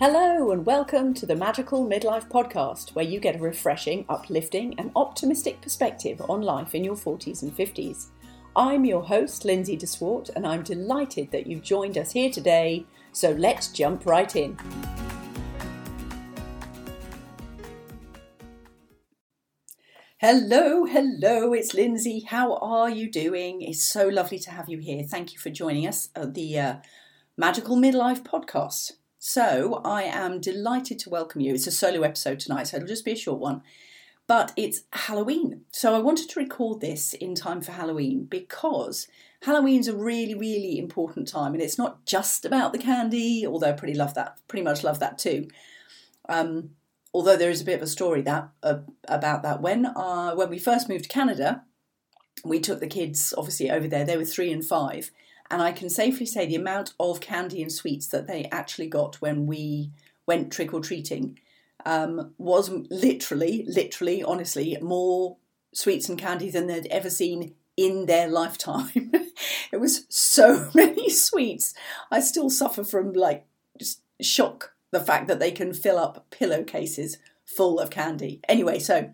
Hello, 0.00 0.52
and 0.52 0.64
welcome 0.64 1.12
to 1.14 1.26
the 1.26 1.34
Magical 1.34 1.84
Midlife 1.84 2.28
Podcast, 2.28 2.94
where 2.94 3.04
you 3.04 3.18
get 3.18 3.34
a 3.34 3.40
refreshing, 3.40 4.04
uplifting, 4.08 4.78
and 4.78 4.92
optimistic 4.94 5.60
perspective 5.60 6.22
on 6.28 6.40
life 6.40 6.76
in 6.76 6.84
your 6.84 6.94
40s 6.94 7.42
and 7.42 7.52
50s. 7.52 8.06
I'm 8.54 8.84
your 8.84 9.02
host, 9.02 9.44
Lindsay 9.44 9.76
DeSwart, 9.76 10.30
and 10.36 10.46
I'm 10.46 10.62
delighted 10.62 11.32
that 11.32 11.48
you've 11.48 11.64
joined 11.64 11.98
us 11.98 12.12
here 12.12 12.30
today. 12.30 12.86
So 13.10 13.32
let's 13.32 13.72
jump 13.72 14.06
right 14.06 14.36
in. 14.36 14.56
Hello, 20.18 20.84
hello, 20.84 21.52
it's 21.52 21.74
Lindsay. 21.74 22.20
How 22.20 22.54
are 22.58 22.88
you 22.88 23.10
doing? 23.10 23.62
It's 23.62 23.82
so 23.82 24.06
lovely 24.06 24.38
to 24.38 24.52
have 24.52 24.68
you 24.68 24.78
here. 24.78 25.02
Thank 25.02 25.32
you 25.32 25.40
for 25.40 25.50
joining 25.50 25.88
us 25.88 26.10
at 26.14 26.34
the 26.34 26.56
uh, 26.56 26.76
Magical 27.36 27.76
Midlife 27.76 28.22
Podcast. 28.22 28.92
So, 29.20 29.80
I 29.84 30.04
am 30.04 30.40
delighted 30.40 31.00
to 31.00 31.10
welcome 31.10 31.40
you. 31.40 31.52
It's 31.52 31.66
a 31.66 31.72
solo 31.72 32.02
episode 32.02 32.38
tonight, 32.38 32.68
so 32.68 32.76
it'll 32.76 32.88
just 32.88 33.04
be 33.04 33.12
a 33.12 33.16
short 33.16 33.40
one. 33.40 33.62
But 34.28 34.52
it's 34.56 34.82
Halloween. 34.92 35.62
So, 35.72 35.96
I 35.96 35.98
wanted 35.98 36.28
to 36.30 36.40
record 36.40 36.80
this 36.80 37.14
in 37.14 37.34
time 37.34 37.60
for 37.60 37.72
Halloween 37.72 38.26
because 38.30 39.08
Halloween's 39.42 39.88
a 39.88 39.96
really, 39.96 40.34
really 40.34 40.78
important 40.78 41.26
time. 41.26 41.52
And 41.52 41.60
it's 41.60 41.78
not 41.78 42.06
just 42.06 42.44
about 42.44 42.72
the 42.72 42.78
candy, 42.78 43.44
although 43.44 43.70
I 43.70 43.72
pretty 43.72 43.94
love 43.94 44.14
that, 44.14 44.38
pretty 44.46 44.62
much 44.62 44.84
love 44.84 45.00
that 45.00 45.18
too. 45.18 45.48
Um, 46.28 46.70
although 47.12 47.36
there 47.36 47.50
is 47.50 47.60
a 47.60 47.64
bit 47.64 47.76
of 47.76 47.82
a 47.82 47.88
story 47.88 48.22
that 48.22 48.50
uh, 48.62 48.78
about 49.08 49.42
that. 49.42 49.60
When 49.60 49.86
uh, 49.86 50.34
when 50.34 50.48
we 50.48 50.60
first 50.60 50.88
moved 50.88 51.04
to 51.04 51.10
Canada, 51.10 51.64
we 52.44 52.60
took 52.60 52.78
the 52.78 52.86
kids 52.86 53.34
obviously 53.36 53.68
over 53.68 53.88
there. 53.88 54.04
They 54.04 54.16
were 54.16 54.24
three 54.24 54.52
and 54.52 54.64
five, 54.64 55.10
and 55.50 55.62
I 55.62 55.72
can 55.72 55.88
safely 55.88 56.26
say 56.26 56.46
the 56.46 56.56
amount 56.56 56.94
of 57.00 57.20
candy 57.20 57.62
and 57.62 57.72
sweets 57.72 58.06
that 58.08 58.26
they 58.26 58.48
actually 58.52 58.88
got 58.88 59.16
when 59.16 59.46
we 59.46 59.90
went 60.26 60.52
trick 60.52 60.74
or 60.74 60.80
treating 60.80 61.38
um, 61.86 62.34
was 62.38 62.70
literally, 62.90 63.64
literally, 63.66 64.22
honestly, 64.22 64.76
more 64.80 65.38
sweets 65.72 66.08
and 66.08 66.18
candy 66.18 66.50
than 66.50 66.66
they'd 66.66 66.86
ever 66.88 67.08
seen 67.08 67.54
in 67.76 68.06
their 68.06 68.28
lifetime. 68.28 68.90
it 69.72 69.80
was 69.80 70.04
so 70.08 70.70
many 70.74 71.08
sweets. 71.08 71.74
I 72.10 72.20
still 72.20 72.50
suffer 72.50 72.84
from 72.84 73.12
like 73.12 73.46
shock 74.20 74.74
the 74.90 75.00
fact 75.00 75.28
that 75.28 75.38
they 75.38 75.50
can 75.50 75.72
fill 75.72 75.98
up 75.98 76.26
pillowcases 76.30 77.18
full 77.44 77.78
of 77.78 77.90
candy. 77.90 78.40
Anyway, 78.48 78.78
so 78.78 79.12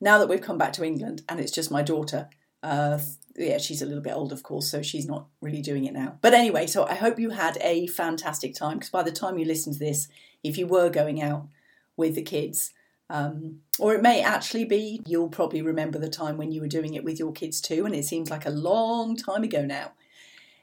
now 0.00 0.18
that 0.18 0.28
we've 0.28 0.40
come 0.40 0.58
back 0.58 0.72
to 0.74 0.84
England 0.84 1.22
and 1.28 1.40
it's 1.40 1.52
just 1.52 1.70
my 1.70 1.82
daughter, 1.82 2.28
uh, 2.62 2.98
yeah, 3.36 3.58
she's 3.58 3.82
a 3.82 3.86
little 3.86 4.02
bit 4.02 4.14
old, 4.14 4.32
of 4.32 4.42
course, 4.42 4.70
so 4.70 4.82
she's 4.82 5.06
not 5.06 5.26
really 5.40 5.62
doing 5.62 5.84
it 5.84 5.92
now. 5.92 6.18
But 6.20 6.34
anyway, 6.34 6.66
so 6.66 6.86
I 6.86 6.94
hope 6.94 7.18
you 7.18 7.30
had 7.30 7.58
a 7.60 7.86
fantastic 7.88 8.54
time 8.54 8.78
because 8.78 8.90
by 8.90 9.02
the 9.02 9.12
time 9.12 9.38
you 9.38 9.44
listen 9.44 9.72
to 9.72 9.78
this, 9.78 10.08
if 10.42 10.56
you 10.56 10.66
were 10.66 10.90
going 10.90 11.20
out 11.20 11.48
with 11.96 12.14
the 12.14 12.22
kids, 12.22 12.72
um, 13.10 13.60
or 13.78 13.94
it 13.94 14.02
may 14.02 14.22
actually 14.22 14.64
be 14.64 15.02
you'll 15.06 15.28
probably 15.28 15.62
remember 15.62 15.98
the 15.98 16.08
time 16.08 16.36
when 16.36 16.52
you 16.52 16.60
were 16.60 16.68
doing 16.68 16.94
it 16.94 17.04
with 17.04 17.18
your 17.18 17.32
kids 17.32 17.60
too, 17.60 17.84
and 17.84 17.94
it 17.94 18.04
seems 18.04 18.30
like 18.30 18.46
a 18.46 18.50
long 18.50 19.16
time 19.16 19.42
ago 19.42 19.64
now. 19.64 19.92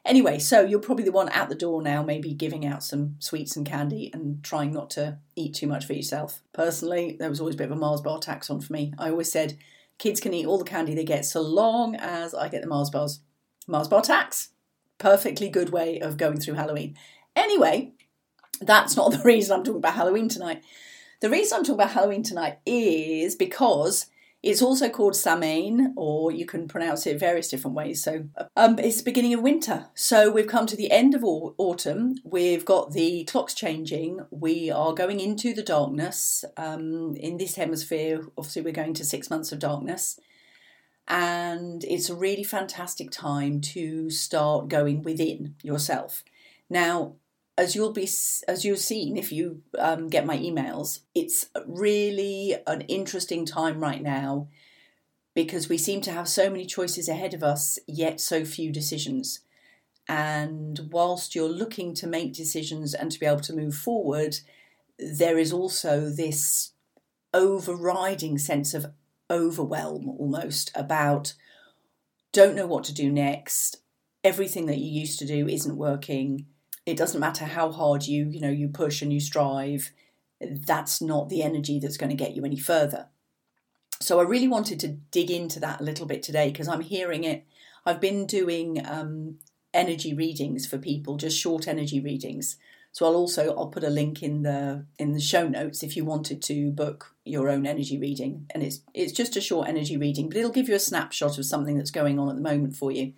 Anyway, 0.03 0.39
so 0.39 0.61
you're 0.61 0.79
probably 0.79 1.05
the 1.05 1.11
one 1.11 1.29
at 1.29 1.47
the 1.49 1.55
door 1.55 1.81
now, 1.81 2.01
maybe 2.01 2.33
giving 2.33 2.65
out 2.65 2.83
some 2.83 3.15
sweets 3.19 3.55
and 3.55 3.67
candy 3.67 4.09
and 4.13 4.43
trying 4.43 4.71
not 4.71 4.89
to 4.89 5.19
eat 5.35 5.53
too 5.53 5.67
much 5.67 5.85
for 5.85 5.93
yourself. 5.93 6.41
Personally, 6.53 7.15
there 7.19 7.29
was 7.29 7.39
always 7.39 7.53
a 7.53 7.57
bit 7.57 7.69
of 7.69 7.77
a 7.77 7.79
Mars 7.79 8.01
bar 8.01 8.17
tax 8.17 8.49
on 8.49 8.61
for 8.61 8.73
me. 8.73 8.93
I 8.97 9.11
always 9.11 9.31
said 9.31 9.57
kids 9.97 10.19
can 10.19 10.33
eat 10.33 10.45
all 10.45 10.57
the 10.57 10.63
candy 10.63 10.95
they 10.95 11.03
get 11.03 11.25
so 11.25 11.41
long 11.41 11.95
as 11.95 12.33
I 12.33 12.49
get 12.49 12.61
the 12.61 12.67
Mars 12.67 12.89
bars. 12.89 13.21
Mars 13.67 13.87
bar 13.87 14.01
tax. 14.01 14.49
Perfectly 14.97 15.49
good 15.49 15.69
way 15.69 15.99
of 15.99 16.17
going 16.17 16.39
through 16.39 16.55
Halloween. 16.55 16.97
Anyway, 17.35 17.93
that's 18.59 18.95
not 18.95 19.11
the 19.11 19.19
reason 19.19 19.57
I'm 19.57 19.63
talking 19.63 19.79
about 19.79 19.95
Halloween 19.95 20.29
tonight. 20.29 20.63
The 21.21 21.29
reason 21.29 21.57
I'm 21.57 21.63
talking 21.63 21.75
about 21.75 21.91
Halloween 21.91 22.23
tonight 22.23 22.59
is 22.65 23.35
because 23.35 24.07
it's 24.43 24.61
also 24.61 24.89
called 24.89 25.15
Samhain, 25.15 25.93
or 25.95 26.31
you 26.31 26.47
can 26.47 26.67
pronounce 26.67 27.05
it 27.05 27.19
various 27.19 27.47
different 27.47 27.75
ways. 27.75 28.03
So 28.03 28.25
um, 28.55 28.79
it's 28.79 28.97
the 28.97 29.03
beginning 29.03 29.35
of 29.35 29.41
winter. 29.41 29.87
So 29.93 30.31
we've 30.31 30.47
come 30.47 30.65
to 30.65 30.75
the 30.75 30.89
end 30.89 31.13
of 31.13 31.23
autumn. 31.23 32.15
We've 32.23 32.65
got 32.65 32.91
the 32.91 33.23
clocks 33.25 33.53
changing. 33.53 34.21
We 34.31 34.71
are 34.71 34.93
going 34.93 35.19
into 35.19 35.53
the 35.53 35.61
darkness. 35.61 36.43
Um, 36.57 37.15
in 37.17 37.37
this 37.37 37.55
hemisphere, 37.55 38.21
obviously, 38.35 38.63
we're 38.63 38.73
going 38.73 38.95
to 38.95 39.05
six 39.05 39.29
months 39.29 39.51
of 39.51 39.59
darkness. 39.59 40.19
And 41.07 41.83
it's 41.83 42.09
a 42.09 42.15
really 42.15 42.43
fantastic 42.43 43.11
time 43.11 43.61
to 43.61 44.09
start 44.09 44.69
going 44.69 45.03
within 45.03 45.55
yourself. 45.61 46.23
Now, 46.69 47.15
as 47.57 47.75
you'll 47.75 47.93
be 47.93 48.09
as 48.47 48.65
you've 48.65 48.79
seen 48.79 49.17
if 49.17 49.31
you 49.31 49.61
um, 49.77 50.07
get 50.07 50.25
my 50.25 50.37
emails 50.37 50.99
it's 51.13 51.47
really 51.67 52.55
an 52.65 52.81
interesting 52.81 53.45
time 53.45 53.79
right 53.79 54.01
now 54.01 54.47
because 55.33 55.69
we 55.69 55.77
seem 55.77 56.01
to 56.01 56.11
have 56.11 56.27
so 56.27 56.49
many 56.49 56.65
choices 56.65 57.07
ahead 57.07 57.33
of 57.33 57.43
us 57.43 57.79
yet 57.87 58.19
so 58.19 58.43
few 58.43 58.71
decisions. 58.71 59.41
And 60.07 60.89
whilst 60.91 61.35
you're 61.35 61.47
looking 61.47 61.93
to 61.95 62.07
make 62.07 62.33
decisions 62.33 62.93
and 62.93 63.11
to 63.11 63.19
be 63.19 63.25
able 63.25 63.39
to 63.41 63.55
move 63.55 63.75
forward 63.75 64.37
there 65.03 65.39
is 65.39 65.51
also 65.51 66.11
this 66.11 66.73
overriding 67.33 68.37
sense 68.37 68.75
of 68.75 68.85
overwhelm 69.31 70.07
almost 70.07 70.69
about 70.75 71.33
don't 72.31 72.55
know 72.55 72.67
what 72.67 72.83
to 72.83 72.93
do 72.93 73.11
next. 73.11 73.77
Everything 74.23 74.67
that 74.67 74.77
you 74.77 74.91
used 74.91 75.17
to 75.17 75.25
do 75.25 75.47
isn't 75.47 75.75
working 75.75 76.45
it 76.85 76.97
doesn't 76.97 77.19
matter 77.19 77.45
how 77.45 77.71
hard 77.71 78.05
you 78.05 78.25
you 78.29 78.39
know 78.39 78.49
you 78.49 78.67
push 78.67 79.01
and 79.01 79.13
you 79.13 79.19
strive 79.19 79.91
that's 80.65 81.01
not 81.01 81.29
the 81.29 81.43
energy 81.43 81.79
that's 81.79 81.97
going 81.97 82.09
to 82.09 82.15
get 82.15 82.35
you 82.35 82.45
any 82.45 82.57
further. 82.57 83.07
So 83.99 84.19
i 84.19 84.23
really 84.23 84.47
wanted 84.47 84.79
to 84.79 84.87
dig 84.87 85.29
into 85.29 85.59
that 85.59 85.79
a 85.79 85.83
little 85.83 86.07
bit 86.07 86.23
today 86.23 86.51
because 86.51 86.67
i'm 86.67 86.81
hearing 86.81 87.23
it. 87.23 87.45
I've 87.85 88.01
been 88.01 88.25
doing 88.25 88.85
um, 88.85 89.37
energy 89.73 90.13
readings 90.13 90.67
for 90.67 90.77
people 90.77 91.17
just 91.17 91.39
short 91.39 91.67
energy 91.67 91.99
readings. 91.99 92.57
So 92.91 93.05
i'll 93.05 93.15
also 93.15 93.55
i'll 93.55 93.67
put 93.67 93.83
a 93.83 93.89
link 93.89 94.23
in 94.23 94.41
the 94.41 94.85
in 94.97 95.13
the 95.13 95.21
show 95.21 95.47
notes 95.47 95.83
if 95.83 95.95
you 95.95 96.03
wanted 96.03 96.41
to 96.43 96.71
book 96.71 97.15
your 97.25 97.49
own 97.49 97.65
energy 97.67 97.99
reading. 97.99 98.47
And 98.53 98.63
it's 98.63 98.81
it's 98.93 99.13
just 99.13 99.37
a 99.37 99.41
short 99.41 99.67
energy 99.67 99.97
reading 99.97 100.29
but 100.29 100.37
it'll 100.37 100.51
give 100.51 100.69
you 100.69 100.75
a 100.75 100.79
snapshot 100.79 101.37
of 101.37 101.45
something 101.45 101.77
that's 101.77 101.91
going 101.91 102.17
on 102.17 102.29
at 102.29 102.35
the 102.35 102.41
moment 102.41 102.75
for 102.75 102.91
you 102.91 103.13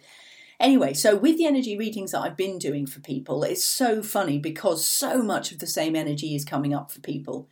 Anyway, 0.60 0.94
so 0.94 1.16
with 1.16 1.38
the 1.38 1.46
energy 1.46 1.78
readings 1.78 2.12
that 2.12 2.22
I've 2.22 2.38
been 2.38 2.58
doing 2.58 2.86
for 2.86 3.00
people, 3.00 3.44
it's 3.44 3.64
so 3.64 4.02
funny 4.04 4.40
because 4.40 4.86
so 4.86 5.22
much 5.22 5.52
of 5.52 5.60
the 5.60 5.68
same 5.68 5.96
energy 5.96 6.36
is 6.36 6.46
coming 6.46 6.74
up 6.74 6.92
for 6.92 7.00
people. 7.02 7.50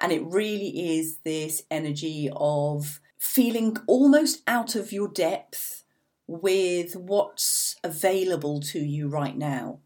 And 0.00 0.12
it 0.12 0.24
really 0.24 0.96
is 0.96 1.18
this 1.18 1.62
energy 1.70 2.28
of 2.34 3.00
feeling 3.18 3.76
almost 3.86 4.42
out 4.46 4.74
of 4.74 4.92
your 4.92 5.08
depth 5.08 5.84
with 6.26 6.96
what's 6.96 7.76
available 7.82 8.60
to 8.60 8.80
you 8.80 9.08
right 9.08 9.36
now. 9.36 9.80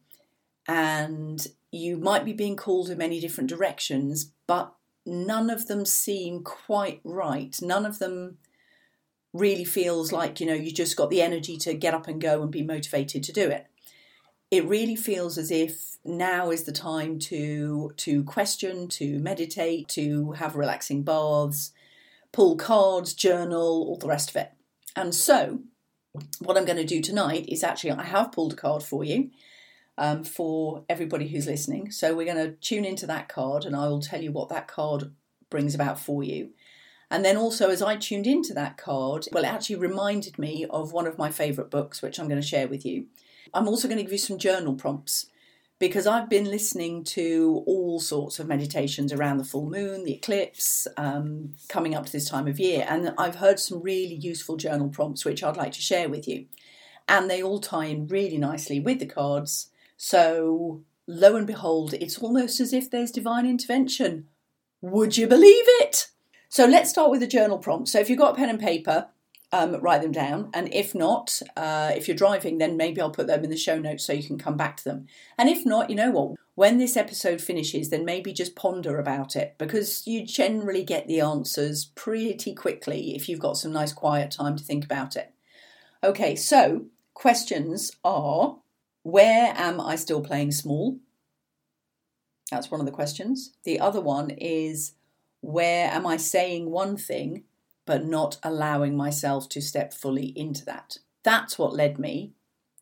And 0.66 1.46
you 1.70 1.96
might 1.96 2.24
be 2.24 2.32
being 2.32 2.56
called 2.56 2.90
in 2.90 2.98
many 2.98 3.20
different 3.20 3.50
directions, 3.50 4.32
but 4.46 4.74
none 5.06 5.50
of 5.50 5.66
them 5.66 5.84
seem 5.84 6.42
quite 6.42 7.00
right. 7.04 7.54
None 7.62 7.86
of 7.86 7.98
them 7.98 8.38
really 9.32 9.64
feels 9.64 10.12
like 10.12 10.40
you 10.40 10.46
know 10.46 10.54
you 10.54 10.72
just 10.72 10.96
got 10.96 11.10
the 11.10 11.22
energy 11.22 11.56
to 11.56 11.74
get 11.74 11.94
up 11.94 12.08
and 12.08 12.20
go 12.20 12.42
and 12.42 12.50
be 12.50 12.62
motivated 12.62 13.22
to 13.24 13.32
do 13.32 13.48
it. 13.48 13.66
It 14.50 14.66
really 14.66 14.96
feels 14.96 15.38
as 15.38 15.50
if 15.50 15.96
now 16.04 16.50
is 16.50 16.64
the 16.64 16.72
time 16.72 17.18
to 17.18 17.92
to 17.96 18.24
question 18.24 18.88
to 18.88 19.18
meditate 19.18 19.88
to 19.88 20.32
have 20.32 20.56
relaxing 20.56 21.02
baths 21.02 21.72
pull 22.32 22.56
cards 22.56 23.14
journal 23.14 23.84
all 23.88 23.98
the 23.98 24.08
rest 24.08 24.30
of 24.30 24.36
it. 24.36 24.52
And 24.96 25.14
so 25.14 25.60
what 26.40 26.56
i'm 26.56 26.64
going 26.64 26.76
to 26.76 26.84
do 26.84 27.00
tonight 27.00 27.44
is 27.48 27.62
actually 27.62 27.92
i 27.92 28.02
have 28.02 28.32
pulled 28.32 28.52
a 28.52 28.56
card 28.56 28.82
for 28.82 29.04
you 29.04 29.30
um, 29.96 30.24
for 30.24 30.82
everybody 30.88 31.28
who's 31.28 31.46
listening. 31.46 31.92
So 31.92 32.14
we're 32.14 32.32
going 32.32 32.44
to 32.44 32.56
tune 32.56 32.84
into 32.84 33.06
that 33.06 33.28
card 33.28 33.64
and 33.64 33.76
i 33.76 33.86
will 33.86 34.00
tell 34.00 34.20
you 34.22 34.32
what 34.32 34.48
that 34.48 34.66
card 34.66 35.12
brings 35.50 35.74
about 35.74 36.00
for 36.00 36.24
you 36.24 36.50
and 37.10 37.24
then 37.24 37.36
also, 37.36 37.70
as 37.70 37.82
I 37.82 37.96
tuned 37.96 38.26
into 38.26 38.54
that 38.54 38.76
card, 38.76 39.26
well, 39.32 39.44
it 39.44 39.48
actually 39.48 39.76
reminded 39.76 40.38
me 40.38 40.64
of 40.70 40.92
one 40.92 41.08
of 41.08 41.18
my 41.18 41.30
favourite 41.30 41.70
books, 41.70 42.02
which 42.02 42.20
I'm 42.20 42.28
going 42.28 42.40
to 42.40 42.46
share 42.46 42.68
with 42.68 42.86
you. 42.86 43.06
I'm 43.52 43.66
also 43.66 43.88
going 43.88 43.98
to 43.98 44.04
give 44.04 44.12
you 44.12 44.18
some 44.18 44.38
journal 44.38 44.74
prompts 44.74 45.26
because 45.80 46.06
I've 46.06 46.28
been 46.28 46.44
listening 46.44 47.02
to 47.04 47.64
all 47.66 47.98
sorts 47.98 48.38
of 48.38 48.46
meditations 48.46 49.12
around 49.12 49.38
the 49.38 49.44
full 49.44 49.68
moon, 49.68 50.04
the 50.04 50.12
eclipse, 50.12 50.86
um, 50.96 51.54
coming 51.68 51.96
up 51.96 52.06
to 52.06 52.12
this 52.12 52.28
time 52.28 52.46
of 52.46 52.60
year, 52.60 52.86
and 52.88 53.12
I've 53.18 53.36
heard 53.36 53.58
some 53.58 53.82
really 53.82 54.14
useful 54.14 54.56
journal 54.56 54.88
prompts 54.88 55.24
which 55.24 55.42
I'd 55.42 55.56
like 55.56 55.72
to 55.72 55.80
share 55.80 56.08
with 56.08 56.28
you. 56.28 56.46
And 57.08 57.28
they 57.28 57.42
all 57.42 57.58
tie 57.58 57.86
in 57.86 58.06
really 58.06 58.38
nicely 58.38 58.78
with 58.78 59.00
the 59.00 59.06
cards. 59.06 59.70
So, 59.96 60.84
lo 61.08 61.34
and 61.34 61.46
behold, 61.46 61.94
it's 61.94 62.18
almost 62.18 62.60
as 62.60 62.72
if 62.72 62.88
there's 62.88 63.10
divine 63.10 63.46
intervention. 63.46 64.28
Would 64.80 65.16
you 65.16 65.26
believe 65.26 65.64
it? 65.80 66.10
So 66.50 66.66
let's 66.66 66.90
start 66.90 67.12
with 67.12 67.20
the 67.20 67.28
journal 67.28 67.58
prompt. 67.58 67.88
So 67.88 68.00
if 68.00 68.10
you've 68.10 68.18
got 68.18 68.32
a 68.32 68.36
pen 68.36 68.50
and 68.50 68.58
paper, 68.58 69.06
um, 69.52 69.76
write 69.76 70.02
them 70.02 70.10
down. 70.10 70.50
And 70.52 70.72
if 70.74 70.96
not, 70.96 71.40
uh, 71.56 71.92
if 71.94 72.08
you're 72.08 72.16
driving, 72.16 72.58
then 72.58 72.76
maybe 72.76 73.00
I'll 73.00 73.12
put 73.12 73.28
them 73.28 73.44
in 73.44 73.50
the 73.50 73.56
show 73.56 73.78
notes 73.78 74.04
so 74.04 74.12
you 74.12 74.24
can 74.24 74.36
come 74.36 74.56
back 74.56 74.76
to 74.78 74.84
them. 74.84 75.06
And 75.38 75.48
if 75.48 75.64
not, 75.64 75.90
you 75.90 75.96
know 75.96 76.10
what? 76.10 76.32
When 76.56 76.78
this 76.78 76.96
episode 76.96 77.40
finishes, 77.40 77.90
then 77.90 78.04
maybe 78.04 78.32
just 78.32 78.56
ponder 78.56 78.98
about 78.98 79.36
it 79.36 79.54
because 79.58 80.04
you 80.08 80.26
generally 80.26 80.82
get 80.82 81.06
the 81.06 81.20
answers 81.20 81.84
pretty 81.84 82.52
quickly 82.52 83.14
if 83.14 83.28
you've 83.28 83.38
got 83.38 83.56
some 83.56 83.72
nice 83.72 83.92
quiet 83.92 84.32
time 84.32 84.56
to 84.56 84.64
think 84.64 84.84
about 84.84 85.14
it. 85.14 85.32
Okay, 86.02 86.34
so 86.34 86.86
questions 87.14 87.92
are 88.02 88.58
where 89.04 89.54
am 89.56 89.80
I 89.80 89.94
still 89.94 90.20
playing 90.20 90.50
small? 90.50 90.98
That's 92.50 92.72
one 92.72 92.80
of 92.80 92.86
the 92.86 92.92
questions. 92.92 93.52
The 93.62 93.78
other 93.78 94.00
one 94.00 94.30
is 94.30 94.94
where 95.40 95.90
am 95.90 96.06
I 96.06 96.16
saying 96.16 96.70
one 96.70 96.96
thing 96.96 97.44
but 97.86 98.04
not 98.04 98.38
allowing 98.42 98.96
myself 98.96 99.48
to 99.50 99.60
step 99.60 99.92
fully 99.92 100.26
into 100.36 100.64
that? 100.66 100.98
That's 101.22 101.58
what 101.58 101.74
led 101.74 101.98
me. 101.98 102.32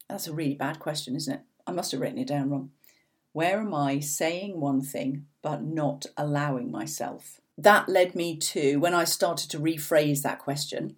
That's 0.08 0.26
a 0.26 0.34
really 0.34 0.54
bad 0.54 0.78
question, 0.78 1.16
isn't 1.16 1.32
it? 1.32 1.40
I 1.66 1.72
must 1.72 1.92
have 1.92 2.00
written 2.00 2.18
it 2.18 2.28
down 2.28 2.50
wrong. 2.50 2.70
Where 3.32 3.60
am 3.60 3.74
I 3.74 4.00
saying 4.00 4.58
one 4.58 4.80
thing 4.80 5.26
but 5.42 5.62
not 5.62 6.06
allowing 6.16 6.70
myself? 6.70 7.40
That 7.56 7.88
led 7.88 8.14
me 8.14 8.36
to, 8.36 8.76
when 8.78 8.94
I 8.94 9.04
started 9.04 9.50
to 9.50 9.58
rephrase 9.58 10.22
that 10.22 10.38
question, 10.38 10.96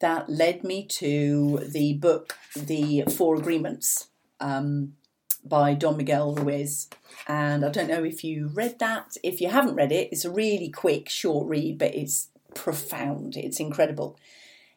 that 0.00 0.28
led 0.28 0.64
me 0.64 0.86
to 0.86 1.58
the 1.68 1.94
book, 1.94 2.36
The 2.56 3.02
Four 3.02 3.36
Agreements 3.36 4.08
um, 4.40 4.94
by 5.44 5.74
Don 5.74 5.96
Miguel 5.96 6.34
Ruiz. 6.34 6.88
And 7.26 7.64
I 7.64 7.70
don't 7.70 7.88
know 7.88 8.04
if 8.04 8.24
you 8.24 8.48
read 8.48 8.78
that. 8.78 9.16
If 9.22 9.40
you 9.40 9.48
haven't 9.48 9.74
read 9.74 9.92
it, 9.92 10.08
it's 10.12 10.24
a 10.24 10.30
really 10.30 10.70
quick, 10.70 11.08
short 11.08 11.48
read, 11.48 11.78
but 11.78 11.94
it's 11.94 12.28
profound. 12.54 13.36
It's 13.36 13.60
incredible. 13.60 14.18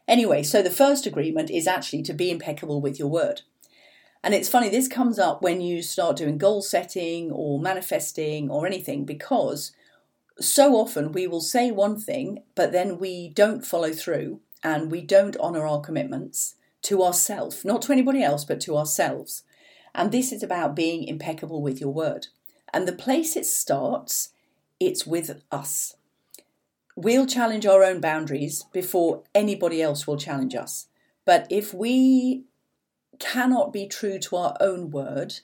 Anyway, 0.07 0.43
so 0.43 0.61
the 0.61 0.69
first 0.69 1.05
agreement 1.05 1.49
is 1.49 1.67
actually 1.67 2.03
to 2.03 2.13
be 2.13 2.29
impeccable 2.29 2.81
with 2.81 2.99
your 2.99 3.07
word. 3.07 3.41
And 4.23 4.33
it's 4.33 4.49
funny, 4.49 4.69
this 4.69 4.87
comes 4.87 5.19
up 5.19 5.41
when 5.41 5.59
you 5.59 5.81
start 5.81 6.15
doing 6.15 6.37
goal 6.37 6.61
setting 6.61 7.31
or 7.31 7.59
manifesting 7.59 8.49
or 8.49 8.65
anything 8.65 9.03
because 9.03 9.73
so 10.39 10.75
often 10.75 11.11
we 11.11 11.27
will 11.27 11.41
say 11.41 11.71
one 11.71 11.99
thing, 11.99 12.43
but 12.55 12.71
then 12.71 12.97
we 12.97 13.29
don't 13.29 13.65
follow 13.65 13.91
through 13.91 14.39
and 14.63 14.89
we 14.89 15.01
don't 15.01 15.37
honour 15.37 15.67
our 15.67 15.81
commitments 15.81 16.55
to 16.83 17.03
ourselves, 17.03 17.65
not 17.65 17.81
to 17.83 17.91
anybody 17.91 18.23
else, 18.23 18.45
but 18.45 18.61
to 18.61 18.77
ourselves. 18.77 19.43
And 19.95 20.11
this 20.11 20.31
is 20.31 20.43
about 20.43 20.75
being 20.75 21.03
impeccable 21.03 21.61
with 21.61 21.79
your 21.79 21.93
word. 21.93 22.27
And 22.73 22.87
the 22.87 22.93
place 22.93 23.35
it 23.35 23.45
starts, 23.45 24.29
it's 24.79 25.05
with 25.05 25.43
us. 25.51 25.95
We'll 26.95 27.25
challenge 27.25 27.65
our 27.65 27.83
own 27.83 28.01
boundaries 28.01 28.65
before 28.71 29.23
anybody 29.33 29.81
else 29.81 30.05
will 30.05 30.17
challenge 30.17 30.55
us. 30.55 30.87
But 31.25 31.47
if 31.49 31.73
we 31.73 32.45
cannot 33.19 33.71
be 33.71 33.87
true 33.87 34.19
to 34.19 34.35
our 34.35 34.57
own 34.59 34.89
word, 34.91 35.35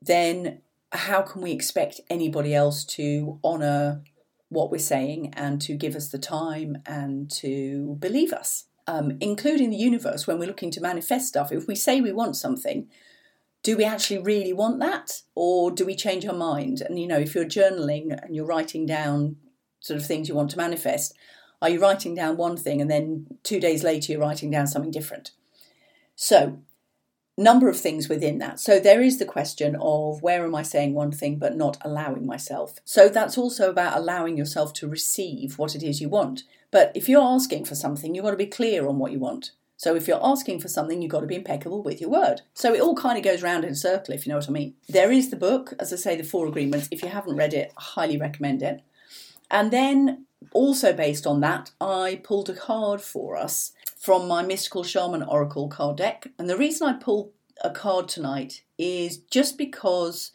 then 0.00 0.62
how 0.92 1.22
can 1.22 1.42
we 1.42 1.52
expect 1.52 2.00
anybody 2.08 2.54
else 2.54 2.84
to 2.84 3.38
honour 3.44 4.02
what 4.48 4.70
we're 4.70 4.78
saying 4.78 5.34
and 5.34 5.60
to 5.60 5.74
give 5.74 5.96
us 5.96 6.08
the 6.08 6.18
time 6.18 6.78
and 6.86 7.30
to 7.32 7.96
believe 7.98 8.32
us? 8.32 8.64
Um, 8.88 9.16
including 9.20 9.70
the 9.70 9.76
universe 9.76 10.28
when 10.28 10.38
we're 10.38 10.46
looking 10.46 10.70
to 10.70 10.80
manifest 10.80 11.26
stuff. 11.26 11.50
If 11.50 11.66
we 11.66 11.74
say 11.74 12.00
we 12.00 12.12
want 12.12 12.36
something, 12.36 12.88
do 13.62 13.76
we 13.76 13.84
actually 13.84 14.18
really 14.18 14.52
want 14.52 14.78
that? 14.80 15.22
Or 15.34 15.70
do 15.70 15.84
we 15.84 15.96
change 15.96 16.24
our 16.26 16.34
mind? 16.34 16.80
And 16.80 16.98
you 16.98 17.06
know 17.06 17.18
if 17.18 17.34
you're 17.34 17.44
journaling 17.44 18.16
and 18.22 18.34
you're 18.34 18.46
writing 18.46 18.86
down 18.86 19.36
sort 19.80 20.00
of 20.00 20.06
things 20.06 20.28
you 20.28 20.34
want 20.34 20.50
to 20.50 20.56
manifest 20.56 21.14
are 21.62 21.70
you 21.70 21.80
writing 21.80 22.14
down 22.14 22.36
one 22.36 22.56
thing 22.56 22.80
and 22.80 22.90
then 22.90 23.26
two 23.42 23.60
days 23.60 23.82
later 23.82 24.12
you're 24.12 24.20
writing 24.20 24.50
down 24.50 24.66
something 24.66 24.90
different? 24.90 25.32
So 26.14 26.58
number 27.38 27.68
of 27.68 27.78
things 27.78 28.08
within 28.08 28.38
that. 28.38 28.60
So 28.60 28.78
there 28.78 29.02
is 29.02 29.18
the 29.18 29.24
question 29.24 29.76
of 29.80 30.22
where 30.22 30.44
am 30.44 30.54
i 30.54 30.62
saying 30.62 30.94
one 30.94 31.12
thing 31.12 31.36
but 31.36 31.56
not 31.56 31.76
allowing 31.82 32.26
myself? 32.26 32.78
So 32.84 33.08
that's 33.08 33.36
also 33.36 33.70
about 33.70 33.96
allowing 33.96 34.36
yourself 34.36 34.72
to 34.74 34.88
receive 34.88 35.58
what 35.58 35.74
it 35.74 35.82
is 35.82 36.00
you 36.00 36.08
want. 36.08 36.44
But 36.70 36.92
if 36.94 37.08
you're 37.08 37.22
asking 37.22 37.64
for 37.64 37.74
something 37.74 38.14
you've 38.14 38.24
got 38.24 38.30
to 38.30 38.36
be 38.36 38.46
clear 38.46 38.86
on 38.86 38.98
what 38.98 39.12
you 39.12 39.18
want 39.18 39.52
so 39.76 39.94
if 39.94 40.08
you're 40.08 40.24
asking 40.24 40.60
for 40.60 40.68
something, 40.68 41.02
you've 41.02 41.12
got 41.12 41.20
to 41.20 41.26
be 41.26 41.34
impeccable 41.34 41.82
with 41.82 42.00
your 42.00 42.10
word. 42.10 42.40
So 42.54 42.72
it 42.72 42.80
all 42.80 42.96
kind 42.96 43.18
of 43.18 43.24
goes 43.24 43.42
round 43.42 43.64
in 43.64 43.72
a 43.72 43.76
circle, 43.76 44.14
if 44.14 44.26
you 44.26 44.30
know 44.30 44.38
what 44.38 44.48
I 44.48 44.52
mean. 44.52 44.74
There 44.88 45.12
is 45.12 45.30
the 45.30 45.36
book, 45.36 45.74
as 45.78 45.92
I 45.92 45.96
say, 45.96 46.16
the 46.16 46.24
Four 46.24 46.46
Agreements. 46.46 46.88
If 46.90 47.02
you 47.02 47.08
haven't 47.08 47.36
read 47.36 47.52
it, 47.52 47.72
I 47.76 47.82
highly 47.82 48.16
recommend 48.16 48.62
it. 48.62 48.80
And 49.50 49.70
then, 49.70 50.24
also 50.52 50.92
based 50.92 51.26
on 51.26 51.40
that, 51.40 51.72
I 51.80 52.20
pulled 52.24 52.48
a 52.48 52.54
card 52.54 53.02
for 53.02 53.36
us 53.36 53.72
from 53.98 54.26
my 54.26 54.42
Mystical 54.42 54.82
Shaman 54.82 55.22
Oracle 55.22 55.68
card 55.68 55.98
deck. 55.98 56.28
And 56.38 56.48
the 56.48 56.56
reason 56.56 56.88
I 56.88 56.94
pulled 56.94 57.32
a 57.62 57.70
card 57.70 58.08
tonight 58.08 58.62
is 58.78 59.18
just 59.18 59.58
because 59.58 60.32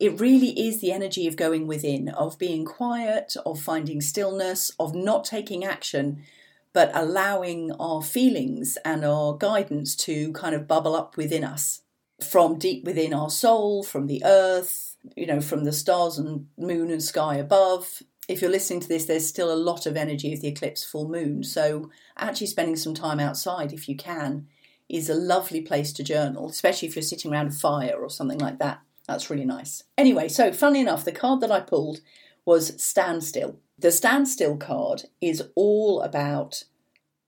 it 0.00 0.20
really 0.20 0.58
is 0.60 0.80
the 0.80 0.90
energy 0.90 1.28
of 1.28 1.36
going 1.36 1.68
within, 1.68 2.08
of 2.08 2.38
being 2.38 2.64
quiet, 2.64 3.36
of 3.46 3.60
finding 3.60 4.00
stillness, 4.00 4.72
of 4.80 4.94
not 4.94 5.24
taking 5.24 5.64
action 5.64 6.24
but 6.72 6.90
allowing 6.94 7.72
our 7.78 8.02
feelings 8.02 8.78
and 8.84 9.04
our 9.04 9.36
guidance 9.36 9.94
to 9.96 10.32
kind 10.32 10.54
of 10.54 10.68
bubble 10.68 10.94
up 10.94 11.16
within 11.16 11.44
us 11.44 11.82
from 12.22 12.58
deep 12.58 12.84
within 12.84 13.12
our 13.12 13.30
soul, 13.30 13.82
from 13.82 14.06
the 14.06 14.22
earth, 14.24 14.96
you 15.16 15.26
know, 15.26 15.40
from 15.40 15.64
the 15.64 15.72
stars 15.72 16.18
and 16.18 16.46
moon 16.56 16.90
and 16.90 17.02
sky 17.02 17.36
above. 17.36 18.02
If 18.28 18.40
you're 18.40 18.50
listening 18.50 18.80
to 18.80 18.88
this, 18.88 19.06
there's 19.06 19.26
still 19.26 19.52
a 19.52 19.56
lot 19.56 19.86
of 19.86 19.96
energy 19.96 20.32
of 20.32 20.40
the 20.40 20.48
eclipse 20.48 20.84
full 20.84 21.08
moon. 21.08 21.42
So, 21.42 21.90
actually, 22.16 22.46
spending 22.46 22.76
some 22.76 22.94
time 22.94 23.18
outside, 23.18 23.72
if 23.72 23.88
you 23.88 23.96
can, 23.96 24.46
is 24.88 25.10
a 25.10 25.14
lovely 25.14 25.60
place 25.60 25.92
to 25.94 26.04
journal, 26.04 26.48
especially 26.48 26.88
if 26.88 26.94
you're 26.94 27.02
sitting 27.02 27.32
around 27.32 27.48
a 27.48 27.52
fire 27.52 27.96
or 27.96 28.08
something 28.08 28.38
like 28.38 28.58
that. 28.60 28.80
That's 29.08 29.28
really 29.28 29.44
nice. 29.44 29.82
Anyway, 29.98 30.28
so 30.28 30.52
funnily 30.52 30.80
enough, 30.80 31.04
the 31.04 31.12
card 31.12 31.40
that 31.40 31.50
I 31.50 31.60
pulled 31.60 32.00
was 32.44 32.82
Standstill. 32.82 33.58
The 33.78 33.90
standstill 33.90 34.56
card 34.56 35.04
is 35.20 35.42
all 35.56 36.02
about 36.02 36.64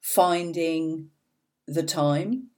finding 0.01 1.11
the 1.67 1.83
time 1.83 2.49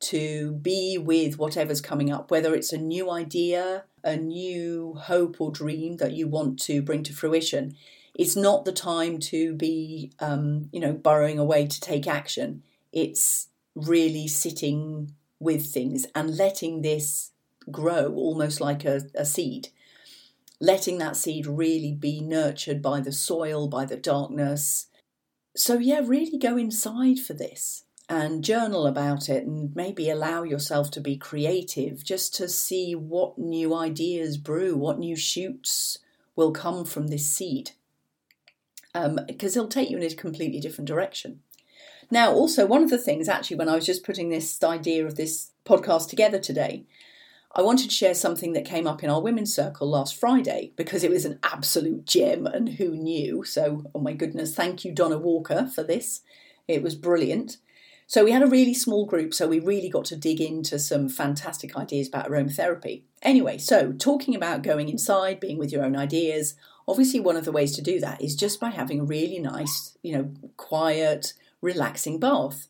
to 0.00 0.52
be 0.52 0.98
with 0.98 1.38
whatever's 1.38 1.80
coming 1.80 2.10
up, 2.12 2.30
whether 2.30 2.54
it's 2.54 2.72
a 2.72 2.78
new 2.78 3.10
idea, 3.10 3.84
a 4.04 4.16
new 4.16 4.94
hope 4.94 5.40
or 5.40 5.50
dream 5.50 5.96
that 5.96 6.12
you 6.12 6.28
want 6.28 6.58
to 6.60 6.82
bring 6.82 7.02
to 7.04 7.12
fruition. 7.12 7.74
It's 8.14 8.36
not 8.36 8.64
the 8.64 8.72
time 8.72 9.18
to 9.20 9.54
be, 9.54 10.12
um, 10.18 10.68
you 10.72 10.80
know, 10.80 10.92
burrowing 10.92 11.38
away 11.38 11.66
to 11.66 11.80
take 11.80 12.06
action. 12.06 12.62
It's 12.92 13.48
really 13.74 14.28
sitting 14.28 15.12
with 15.40 15.66
things 15.66 16.06
and 16.14 16.36
letting 16.36 16.82
this 16.82 17.30
grow 17.70 18.12
almost 18.12 18.60
like 18.60 18.84
a, 18.84 19.02
a 19.14 19.24
seed 19.24 19.68
letting 20.62 20.98
that 20.98 21.16
seed 21.16 21.44
really 21.44 21.92
be 21.92 22.20
nurtured 22.20 22.80
by 22.80 23.00
the 23.00 23.10
soil, 23.10 23.66
by 23.66 23.84
the 23.84 23.96
darkness. 23.96 24.86
So, 25.56 25.78
yeah, 25.78 26.00
really 26.04 26.38
go 26.38 26.56
inside 26.56 27.18
for 27.18 27.34
this 27.34 27.84
and 28.08 28.44
journal 28.44 28.86
about 28.86 29.28
it 29.28 29.44
and 29.44 29.74
maybe 29.74 30.08
allow 30.08 30.44
yourself 30.44 30.90
to 30.92 31.00
be 31.00 31.16
creative 31.16 32.04
just 32.04 32.34
to 32.36 32.48
see 32.48 32.94
what 32.94 33.38
new 33.38 33.74
ideas 33.74 34.36
brew, 34.38 34.76
what 34.76 35.00
new 35.00 35.16
shoots 35.16 35.98
will 36.36 36.52
come 36.52 36.84
from 36.84 37.08
this 37.08 37.28
seed. 37.28 37.72
Because 38.94 39.56
um, 39.56 39.62
it'll 39.62 39.66
take 39.66 39.90
you 39.90 39.96
in 39.96 40.02
a 40.04 40.14
completely 40.14 40.60
different 40.60 40.86
direction. 40.86 41.40
Now, 42.08 42.32
also, 42.32 42.66
one 42.66 42.84
of 42.84 42.90
the 42.90 42.98
things 42.98 43.28
actually, 43.28 43.56
when 43.56 43.68
I 43.68 43.74
was 43.74 43.86
just 43.86 44.04
putting 44.04 44.28
this 44.28 44.62
idea 44.62 45.04
of 45.04 45.16
this 45.16 45.50
podcast 45.64 46.08
together 46.08 46.38
today, 46.38 46.84
I 47.54 47.60
wanted 47.60 47.90
to 47.90 47.94
share 47.94 48.14
something 48.14 48.54
that 48.54 48.64
came 48.64 48.86
up 48.86 49.04
in 49.04 49.10
our 49.10 49.20
women's 49.20 49.54
circle 49.54 49.90
last 49.90 50.18
Friday 50.18 50.72
because 50.74 51.04
it 51.04 51.10
was 51.10 51.26
an 51.26 51.38
absolute 51.42 52.06
gem 52.06 52.46
and 52.46 52.70
who 52.70 52.96
knew. 52.96 53.44
So, 53.44 53.84
oh 53.94 54.00
my 54.00 54.14
goodness, 54.14 54.54
thank 54.54 54.86
you, 54.86 54.92
Donna 54.92 55.18
Walker, 55.18 55.66
for 55.66 55.82
this. 55.82 56.22
It 56.66 56.82
was 56.82 56.94
brilliant. 56.94 57.58
So, 58.06 58.24
we 58.24 58.30
had 58.30 58.42
a 58.42 58.46
really 58.46 58.72
small 58.72 59.04
group, 59.04 59.34
so 59.34 59.48
we 59.48 59.60
really 59.60 59.90
got 59.90 60.06
to 60.06 60.16
dig 60.16 60.40
into 60.40 60.78
some 60.78 61.10
fantastic 61.10 61.76
ideas 61.76 62.08
about 62.08 62.30
aromatherapy. 62.30 63.02
Anyway, 63.20 63.58
so 63.58 63.92
talking 63.92 64.34
about 64.34 64.62
going 64.62 64.88
inside, 64.88 65.38
being 65.38 65.58
with 65.58 65.72
your 65.72 65.84
own 65.84 65.94
ideas, 65.94 66.54
obviously, 66.88 67.20
one 67.20 67.36
of 67.36 67.44
the 67.44 67.52
ways 67.52 67.76
to 67.76 67.82
do 67.82 68.00
that 68.00 68.22
is 68.22 68.34
just 68.34 68.60
by 68.60 68.70
having 68.70 69.00
a 69.00 69.04
really 69.04 69.38
nice, 69.38 69.96
you 70.02 70.16
know, 70.16 70.30
quiet, 70.56 71.34
relaxing 71.60 72.18
bath. 72.18 72.66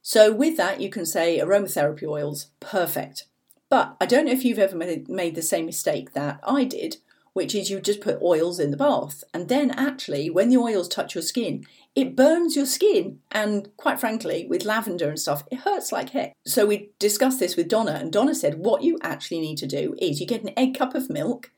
So, 0.00 0.32
with 0.32 0.56
that, 0.56 0.80
you 0.80 0.88
can 0.88 1.04
say 1.04 1.38
aromatherapy 1.38 2.08
oils, 2.08 2.46
perfect. 2.60 3.26
But 3.74 3.96
I 4.00 4.06
don't 4.06 4.26
know 4.26 4.30
if 4.30 4.44
you've 4.44 4.60
ever 4.60 4.76
made 4.76 5.34
the 5.34 5.42
same 5.42 5.66
mistake 5.66 6.12
that 6.12 6.38
I 6.44 6.62
did, 6.62 6.98
which 7.32 7.56
is 7.56 7.70
you 7.70 7.80
just 7.80 8.00
put 8.00 8.22
oils 8.22 8.60
in 8.60 8.70
the 8.70 8.76
bath. 8.76 9.24
And 9.34 9.48
then 9.48 9.72
actually, 9.72 10.30
when 10.30 10.48
the 10.48 10.58
oils 10.58 10.86
touch 10.86 11.16
your 11.16 11.22
skin, 11.22 11.66
it 11.96 12.14
burns 12.14 12.54
your 12.54 12.66
skin. 12.66 13.18
And 13.32 13.76
quite 13.76 13.98
frankly, 13.98 14.46
with 14.48 14.64
lavender 14.64 15.08
and 15.08 15.18
stuff, 15.18 15.42
it 15.50 15.58
hurts 15.58 15.90
like 15.90 16.10
heck. 16.10 16.34
So 16.46 16.66
we 16.66 16.90
discussed 17.00 17.40
this 17.40 17.56
with 17.56 17.66
Donna, 17.66 17.98
and 18.00 18.12
Donna 18.12 18.36
said 18.36 18.60
what 18.60 18.84
you 18.84 18.96
actually 19.02 19.40
need 19.40 19.58
to 19.58 19.66
do 19.66 19.96
is 19.98 20.20
you 20.20 20.26
get 20.28 20.44
an 20.44 20.56
egg 20.56 20.78
cup 20.78 20.94
of 20.94 21.10
milk, 21.10 21.50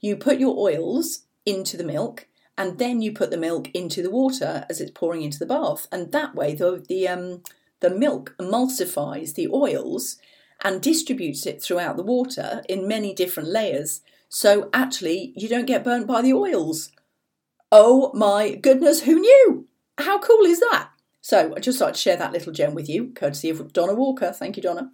you 0.00 0.16
put 0.16 0.40
your 0.40 0.58
oils 0.58 1.26
into 1.46 1.76
the 1.76 1.84
milk, 1.84 2.26
and 2.58 2.80
then 2.80 3.02
you 3.02 3.12
put 3.12 3.30
the 3.30 3.36
milk 3.36 3.70
into 3.72 4.02
the 4.02 4.10
water 4.10 4.66
as 4.68 4.80
it's 4.80 4.90
pouring 4.90 5.22
into 5.22 5.38
the 5.38 5.46
bath, 5.46 5.86
and 5.92 6.10
that 6.10 6.34
way 6.34 6.56
the 6.56 6.84
the 6.88 7.06
um, 7.06 7.44
the 7.78 7.90
milk 7.90 8.34
emulsifies 8.40 9.34
the 9.34 9.46
oils 9.46 10.16
and 10.62 10.80
distributes 10.80 11.46
it 11.46 11.62
throughout 11.62 11.96
the 11.96 12.02
water 12.02 12.62
in 12.68 12.88
many 12.88 13.14
different 13.14 13.48
layers. 13.48 14.00
So 14.28 14.70
actually, 14.72 15.32
you 15.36 15.48
don't 15.48 15.66
get 15.66 15.84
burnt 15.84 16.06
by 16.06 16.22
the 16.22 16.32
oils. 16.32 16.90
Oh 17.70 18.12
my 18.14 18.54
goodness, 18.54 19.02
who 19.02 19.20
knew? 19.20 19.66
How 19.98 20.18
cool 20.18 20.44
is 20.44 20.60
that? 20.60 20.90
So 21.20 21.54
I 21.56 21.60
just 21.60 21.78
thought 21.78 21.90
I'd 21.90 21.96
share 21.96 22.16
that 22.16 22.32
little 22.32 22.52
gem 22.52 22.74
with 22.74 22.88
you, 22.88 23.12
courtesy 23.14 23.50
of 23.50 23.72
Donna 23.72 23.94
Walker. 23.94 24.32
Thank 24.32 24.56
you, 24.56 24.62
Donna. 24.62 24.90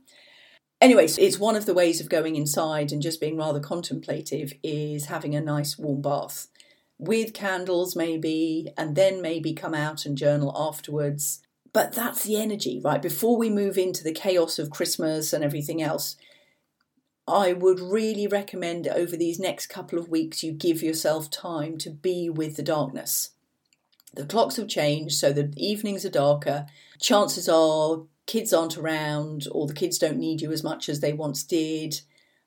Anyway, 0.80 1.06
it's 1.06 1.38
one 1.38 1.56
of 1.56 1.66
the 1.66 1.74
ways 1.74 2.00
of 2.00 2.08
going 2.08 2.36
inside 2.36 2.92
and 2.92 3.02
just 3.02 3.20
being 3.20 3.36
rather 3.36 3.58
contemplative 3.58 4.52
is 4.62 5.06
having 5.06 5.34
a 5.34 5.40
nice 5.40 5.76
warm 5.76 6.00
bath 6.00 6.48
with 6.98 7.32
candles, 7.32 7.96
maybe, 7.96 8.68
and 8.76 8.94
then 8.94 9.22
maybe 9.22 9.54
come 9.54 9.74
out 9.74 10.04
and 10.04 10.18
journal 10.18 10.52
afterwards. 10.56 11.40
But 11.78 11.92
that's 11.92 12.24
the 12.24 12.34
energy, 12.34 12.80
right? 12.82 13.00
Before 13.00 13.36
we 13.36 13.48
move 13.48 13.78
into 13.78 14.02
the 14.02 14.10
chaos 14.10 14.58
of 14.58 14.68
Christmas 14.68 15.32
and 15.32 15.44
everything 15.44 15.80
else, 15.80 16.16
I 17.28 17.52
would 17.52 17.78
really 17.78 18.26
recommend 18.26 18.88
over 18.88 19.16
these 19.16 19.38
next 19.38 19.68
couple 19.68 19.96
of 19.96 20.08
weeks 20.08 20.42
you 20.42 20.50
give 20.50 20.82
yourself 20.82 21.30
time 21.30 21.78
to 21.78 21.90
be 21.90 22.28
with 22.28 22.56
the 22.56 22.64
darkness. 22.64 23.30
The 24.12 24.26
clocks 24.26 24.56
have 24.56 24.66
changed, 24.66 25.14
so 25.14 25.32
the 25.32 25.52
evenings 25.56 26.04
are 26.04 26.10
darker. 26.10 26.66
Chances 27.00 27.48
are 27.48 28.02
kids 28.26 28.52
aren't 28.52 28.76
around, 28.76 29.46
or 29.52 29.68
the 29.68 29.72
kids 29.72 29.98
don't 29.98 30.18
need 30.18 30.40
you 30.40 30.50
as 30.50 30.64
much 30.64 30.88
as 30.88 30.98
they 30.98 31.12
once 31.12 31.44
did. 31.44 32.00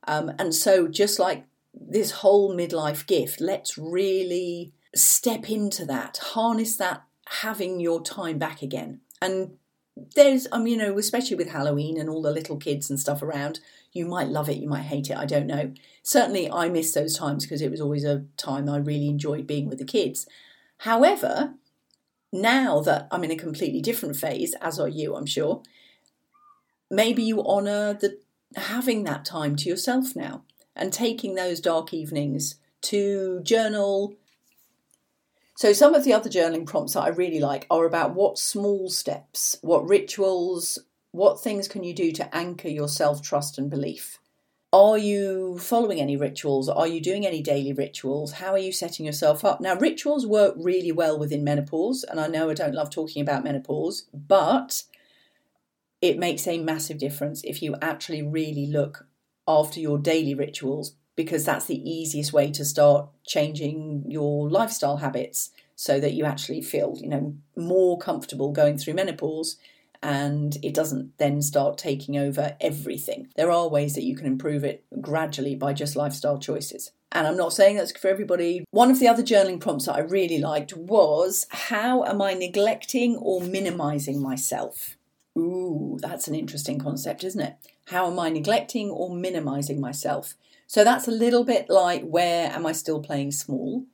Um, 0.10 0.34
and 0.40 0.54
so, 0.54 0.90
just 0.90 1.20
like 1.20 1.46
this 1.74 2.12
whole 2.12 2.54
midlife 2.54 3.08
gift, 3.08 3.40
let's 3.40 3.78
really 3.78 4.74
step 4.94 5.50
into 5.50 5.86
that, 5.86 6.18
harness 6.18 6.76
that, 6.76 7.04
having 7.28 7.80
your 7.80 8.04
time 8.04 8.38
back 8.38 8.62
again. 8.62 9.00
And 9.22 9.58
there's, 10.16 10.48
mean, 10.52 10.68
you 10.68 10.78
know, 10.78 10.98
especially 10.98 11.36
with 11.36 11.50
Halloween 11.50 12.00
and 12.00 12.10
all 12.10 12.22
the 12.22 12.32
little 12.32 12.58
kids 12.58 12.90
and 12.90 13.00
stuff 13.00 13.22
around, 13.22 13.60
you 13.92 14.06
might 14.06 14.30
love 14.30 14.50
it, 14.50 14.58
you 14.58 14.68
might 14.68 14.84
hate 14.84 15.10
it, 15.10 15.18
I 15.18 15.26
don't 15.26 15.48
know. 15.48 15.74
Certainly, 16.02 16.50
I 16.50 16.70
miss 16.70 16.94
those 16.94 17.18
times 17.18 17.46
because 17.46 17.62
it 17.62 17.72
was 17.72 17.82
always 17.82 18.04
a 18.04 18.26
time 18.38 18.70
I 18.70 18.78
really 18.78 19.10
enjoyed 19.10 19.46
being 19.46 19.68
with 19.68 19.80
the 19.80 19.86
kids. 19.86 20.26
However, 20.80 21.56
now 22.32 22.80
that 22.82 23.08
I'm 23.12 23.24
in 23.24 23.32
a 23.32 23.36
completely 23.36 23.82
different 23.82 24.16
phase, 24.16 24.56
as 24.62 24.80
are 24.80 24.88
you, 24.88 25.16
I'm 25.16 25.26
sure, 25.26 25.62
maybe 26.90 27.24
you 27.24 27.44
honour 27.44 27.94
the 27.94 28.20
having 28.56 29.04
that 29.04 29.24
time 29.24 29.56
to 29.56 29.70
yourself 29.70 30.16
now 30.16 30.44
and 30.76 30.92
taking 30.92 31.36
those 31.36 31.62
dark 31.62 31.94
evenings 31.94 32.56
to 32.82 33.42
journal, 33.44 34.16
so, 35.56 35.74
some 35.74 35.94
of 35.94 36.04
the 36.04 36.14
other 36.14 36.30
journaling 36.30 36.66
prompts 36.66 36.94
that 36.94 37.02
I 37.02 37.10
really 37.10 37.40
like 37.40 37.68
are 37.70 37.86
about 37.86 38.16
what 38.16 38.38
small 38.38 38.90
steps, 38.90 39.58
what 39.62 39.88
rituals, 39.88 40.80
what 41.12 41.42
things 41.42 41.68
can 41.68 41.84
you 41.84 41.94
do 41.94 42.12
to 42.14 42.36
anchor 42.36 42.70
your 42.70 42.88
self 42.88 43.22
trust 43.22 43.58
and 43.58 43.70
belief? 43.70 44.18
Are 44.74 44.98
you 44.98 45.58
following 45.60 46.00
any 46.00 46.16
rituals? 46.16 46.70
Are 46.70 46.88
you 46.88 47.02
doing 47.02 47.28
any 47.28 47.42
daily 47.42 47.74
rituals? 47.74 48.34
How 48.34 48.54
are 48.54 48.58
you 48.58 48.72
setting 48.72 49.06
yourself 49.06 49.44
up? 49.44 49.60
Now, 49.60 49.76
rituals 49.76 50.26
work 50.26 50.56
really 50.58 50.94
well 50.94 51.20
within 51.20 51.44
menopause, 51.44 52.06
and 52.06 52.22
I 52.22 52.28
know 52.28 52.50
I 52.50 52.54
don't 52.54 52.74
love 52.74 52.90
talking 52.90 53.22
about 53.22 53.44
menopause, 53.44 54.08
but 54.14 54.84
it 56.02 56.18
makes 56.18 56.48
a 56.48 56.58
massive 56.58 56.98
difference 56.98 57.44
if 57.44 57.62
you 57.62 57.76
actually 57.82 58.22
really 58.22 58.66
look 58.66 59.06
after 59.46 59.82
your 59.82 59.98
daily 59.98 60.34
rituals 60.34 60.96
because 61.16 61.44
that's 61.44 61.66
the 61.66 61.90
easiest 61.90 62.32
way 62.32 62.50
to 62.52 62.64
start 62.64 63.10
changing 63.32 64.04
your 64.08 64.50
lifestyle 64.50 64.98
habits 64.98 65.52
so 65.76 66.00
that 66.00 66.14
you 66.14 66.26
actually 66.26 66.62
feel, 66.62 66.98
you 67.00 67.08
know, 67.08 67.36
more 67.56 67.98
comfortable 67.98 68.52
going 68.52 68.78
through 68.78 68.94
menopause 68.94 69.58
and 70.04 70.58
it 70.62 70.74
doesn't 70.74 71.18
then 71.18 71.42
start 71.42 71.78
taking 71.78 72.18
over 72.18 72.56
everything. 72.60 73.28
There 73.36 73.52
are 73.52 73.70
ways 73.70 73.96
that 73.96 74.04
you 74.04 74.16
can 74.16 74.26
improve 74.26 74.64
it 74.64 74.84
gradually 75.00 75.56
by 75.56 75.74
just 75.74 75.96
lifestyle 75.96 76.40
choices. 76.40 76.92
And 77.12 77.28
I'm 77.28 77.38
not 77.38 77.54
saying 77.54 77.78
that's 77.78 77.98
for 77.98 78.08
everybody. 78.08 78.66
One 78.72 78.92
of 78.92 79.00
the 79.00 79.08
other 79.08 79.24
journaling 79.24 79.60
prompts 79.60 79.86
that 79.86 79.96
I 79.96 80.00
really 80.00 80.40
liked 80.40 80.76
was 80.76 81.46
How 81.50 82.04
am 82.04 82.22
I 82.22 82.34
neglecting 82.34 83.16
or 83.18 83.42
minimizing 83.42 84.22
myself? 84.22 84.98
Ooh, 85.38 85.98
that's 86.02 86.28
an 86.28 86.36
interesting 86.36 86.80
concept, 86.80 87.24
isn't 87.24 87.42
it? 87.42 87.56
How 87.86 88.10
am 88.10 88.20
I 88.20 88.30
neglecting 88.30 88.90
or 88.90 89.14
minimizing 89.14 89.80
myself? 89.80 90.36
So 90.72 90.86
that's 90.86 91.10
a 91.10 91.12
little 91.12 91.44
bit 91.44 91.70
like 91.70 92.02
where 92.04 92.50
am 92.50 92.66
I 92.66 92.72
still 92.72 93.02
playing 93.02 93.34
small? 93.34 93.88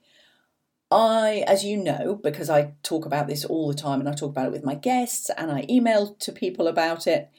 I, 0.92 1.44
as 1.48 1.64
you 1.64 1.76
know, 1.76 2.20
because 2.22 2.52
I 2.52 2.76
talk 2.84 3.04
about 3.08 3.26
this 3.26 3.44
all 3.44 3.68
the 3.68 3.74
time 3.74 4.00
and 4.00 4.08
I 4.08 4.14
talk 4.14 4.30
about 4.30 4.46
it 4.46 4.52
with 4.52 4.64
my 4.64 4.76
guests 4.76 5.32
and 5.36 5.52
I 5.52 5.66
email 5.68 6.14
to 6.20 6.32
people 6.32 6.68
about 6.68 7.08
it, 7.08 7.32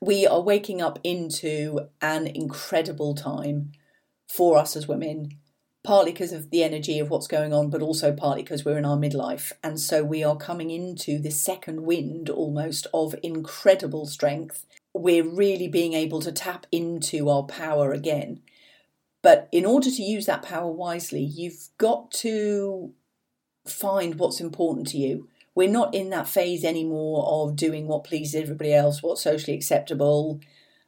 we 0.00 0.26
are 0.26 0.40
waking 0.40 0.80
up 0.80 0.98
into 1.04 1.90
an 2.00 2.26
incredible 2.26 3.14
time 3.14 3.72
for 4.32 4.56
us 4.56 4.76
as 4.76 4.88
women, 4.88 5.28
partly 5.84 6.12
because 6.12 6.32
of 6.32 6.48
the 6.48 6.62
energy 6.62 6.98
of 6.98 7.10
what's 7.10 7.28
going 7.28 7.52
on, 7.52 7.68
but 7.68 7.82
also 7.82 8.14
partly 8.14 8.44
because 8.44 8.64
we're 8.64 8.78
in 8.78 8.86
our 8.86 8.96
midlife. 8.96 9.52
And 9.62 9.78
so 9.78 10.04
we 10.04 10.24
are 10.24 10.38
coming 10.38 10.70
into 10.70 11.18
this 11.18 11.38
second 11.38 11.82
wind 11.82 12.30
almost 12.30 12.86
of 12.94 13.14
incredible 13.22 14.06
strength. 14.06 14.64
We're 14.94 15.28
really 15.28 15.68
being 15.68 15.92
able 15.92 16.22
to 16.22 16.32
tap 16.32 16.64
into 16.72 17.28
our 17.28 17.42
power 17.42 17.92
again. 17.92 18.40
But 19.26 19.48
in 19.50 19.66
order 19.66 19.90
to 19.90 20.02
use 20.04 20.26
that 20.26 20.44
power 20.44 20.70
wisely, 20.70 21.20
you've 21.20 21.70
got 21.78 22.12
to 22.12 22.92
find 23.66 24.20
what's 24.20 24.40
important 24.40 24.86
to 24.90 24.98
you. 24.98 25.28
We're 25.52 25.68
not 25.68 25.96
in 25.96 26.10
that 26.10 26.28
phase 26.28 26.64
anymore 26.64 27.26
of 27.26 27.56
doing 27.56 27.88
what 27.88 28.04
pleases 28.04 28.40
everybody 28.40 28.72
else, 28.72 29.02
what's 29.02 29.24
socially 29.24 29.56
acceptable. 29.56 30.38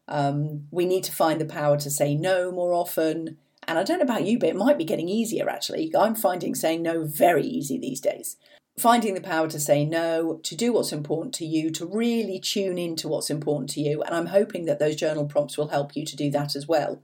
Um, 0.06 0.68
we 0.70 0.86
need 0.86 1.02
to 1.02 1.12
find 1.12 1.40
the 1.40 1.46
power 1.46 1.78
to 1.78 1.90
say 1.90 2.14
no 2.14 2.52
more 2.52 2.72
often. 2.72 3.38
And 3.66 3.76
I 3.76 3.82
don't 3.82 3.98
know 3.98 4.04
about 4.04 4.24
you, 4.24 4.38
but 4.38 4.50
it 4.50 4.54
might 4.54 4.78
be 4.78 4.84
getting 4.84 5.08
easier 5.08 5.50
actually. 5.50 5.90
I'm 5.98 6.14
finding 6.14 6.54
saying 6.54 6.80
no 6.80 7.02
very 7.02 7.44
easy 7.44 7.76
these 7.76 8.00
days. 8.00 8.36
Finding 8.78 9.14
the 9.14 9.20
power 9.20 9.48
to 9.48 9.58
say 9.58 9.84
no, 9.84 10.38
to 10.44 10.54
do 10.54 10.72
what's 10.72 10.92
important 10.92 11.34
to 11.34 11.44
you, 11.44 11.72
to 11.72 11.84
really 11.84 12.38
tune 12.38 12.78
into 12.78 13.08
what's 13.08 13.30
important 13.30 13.70
to 13.70 13.80
you. 13.80 14.00
And 14.02 14.14
I'm 14.14 14.26
hoping 14.26 14.66
that 14.66 14.78
those 14.78 14.94
journal 14.94 15.26
prompts 15.26 15.58
will 15.58 15.70
help 15.70 15.96
you 15.96 16.06
to 16.06 16.14
do 16.14 16.30
that 16.30 16.54
as 16.54 16.68
well 16.68 17.02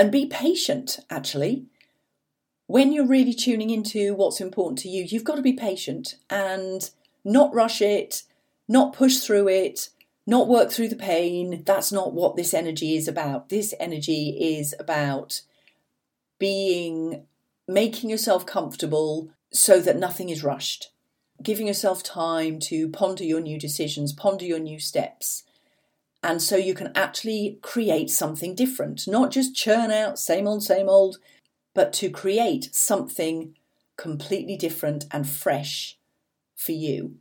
and 0.00 0.10
be 0.10 0.24
patient 0.24 0.98
actually. 1.10 1.66
When 2.66 2.90
you're 2.90 3.06
really 3.06 3.34
tuning 3.34 3.68
into 3.68 4.14
what's 4.14 4.40
important 4.40 4.78
to 4.80 4.88
you 4.88 5.04
you've 5.04 5.24
got 5.24 5.36
to 5.36 5.42
be 5.42 5.52
patient 5.52 6.16
and 6.30 6.88
not 7.22 7.54
rush 7.54 7.82
it 7.82 8.22
not 8.66 8.94
push 8.94 9.18
through 9.18 9.48
it 9.48 9.90
not 10.26 10.48
work 10.48 10.70
through 10.70 10.88
the 10.88 10.96
pain. 10.96 11.64
That's 11.66 11.90
not 11.90 12.14
what 12.14 12.36
this 12.36 12.54
energy 12.54 12.96
is 12.96 13.08
about. 13.08 13.48
This 13.48 13.74
energy 13.80 14.36
is 14.58 14.74
about 14.78 15.42
being 16.38 17.26
making 17.66 18.08
yourself 18.08 18.46
comfortable 18.46 19.30
so 19.52 19.80
that 19.80 19.98
nothing 19.98 20.30
is 20.30 20.44
rushed. 20.44 20.92
Giving 21.42 21.66
yourself 21.66 22.02
time 22.02 22.58
to 22.60 22.88
ponder 22.88 23.24
your 23.24 23.40
new 23.40 23.58
decisions 23.58 24.14
ponder 24.14 24.46
your 24.46 24.60
new 24.60 24.78
steps 24.78 25.44
and 26.22 26.42
so 26.42 26.56
you 26.56 26.74
can 26.74 26.92
actually 26.94 27.58
create 27.62 28.10
something 28.10 28.54
different, 28.54 29.06
not 29.06 29.30
just 29.30 29.54
churn 29.54 29.90
out 29.90 30.18
same 30.18 30.46
old, 30.46 30.62
same 30.62 30.88
old, 30.88 31.18
but 31.74 31.92
to 31.94 32.10
create 32.10 32.74
something 32.74 33.54
completely 33.96 34.56
different 34.56 35.04
and 35.10 35.28
fresh 35.28 35.98
for 36.56 36.72
you. 36.72 37.16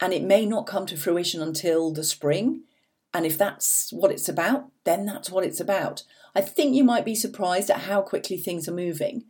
And 0.00 0.12
it 0.12 0.22
may 0.22 0.46
not 0.46 0.66
come 0.66 0.86
to 0.86 0.96
fruition 0.96 1.42
until 1.42 1.92
the 1.92 2.02
spring. 2.02 2.62
And 3.12 3.26
if 3.26 3.36
that's 3.36 3.92
what 3.92 4.10
it's 4.10 4.28
about, 4.28 4.70
then 4.84 5.04
that's 5.04 5.30
what 5.30 5.44
it's 5.44 5.60
about. 5.60 6.04
I 6.34 6.40
think 6.40 6.74
you 6.74 6.84
might 6.84 7.04
be 7.04 7.14
surprised 7.14 7.70
at 7.70 7.82
how 7.82 8.02
quickly 8.02 8.36
things 8.36 8.68
are 8.68 8.72
moving. 8.72 9.24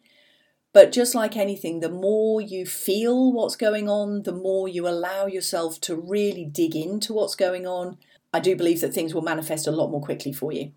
But 0.72 0.92
just 0.92 1.14
like 1.14 1.36
anything, 1.36 1.80
the 1.80 1.90
more 1.90 2.40
you 2.40 2.64
feel 2.64 3.32
what's 3.32 3.56
going 3.56 3.88
on, 3.88 4.22
the 4.22 4.32
more 4.32 4.68
you 4.68 4.86
allow 4.86 5.26
yourself 5.26 5.80
to 5.82 5.96
really 5.96 6.44
dig 6.44 6.76
into 6.76 7.12
what's 7.12 7.34
going 7.34 7.66
on, 7.66 7.98
I 8.32 8.40
do 8.40 8.56
believe 8.56 8.80
that 8.80 8.94
things 8.94 9.14
will 9.14 9.22
manifest 9.22 9.66
a 9.66 9.72
lot 9.72 9.90
more 9.90 10.00
quickly 10.00 10.32
for 10.32 10.52
you. 10.52 10.72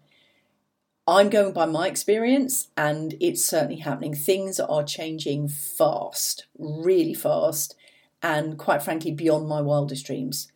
I'm 1.05 1.29
going 1.29 1.53
by 1.53 1.65
my 1.65 1.87
experience, 1.87 2.69
and 2.77 3.15
it's 3.19 3.43
certainly 3.43 3.77
happening. 3.77 4.13
Things 4.13 4.59
are 4.59 4.83
changing 4.83 5.49
fast, 5.49 6.47
really 6.57 7.13
fast, 7.13 7.75
and 8.21 8.57
quite 8.57 8.81
frankly, 8.81 9.11
beyond 9.11 9.47
my 9.47 9.59
wildest 9.59 10.05
dreams. 10.05 10.51